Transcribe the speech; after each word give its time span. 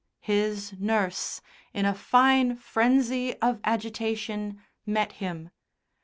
His 0.21 0.73
nurse, 0.79 1.41
in 1.75 1.85
a 1.85 1.93
fine 1.93 2.55
frenzy 2.55 3.37
of 3.37 3.59
agitation, 3.63 4.59
met 4.83 5.11
him. 5.11 5.51